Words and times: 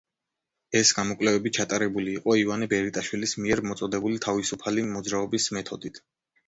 ეს 0.79 0.93
გამოკვლევები 0.99 1.51
ჩატარებული 1.59 2.15
იყო 2.21 2.37
ივანე 2.45 2.69
ბერიტაშვილის 2.73 3.39
მიერ 3.45 3.63
მოწოდებული 3.69 4.27
თავისუფალი 4.29 4.89
მოძრაობის 4.97 5.51
მეთოდით. 5.59 6.05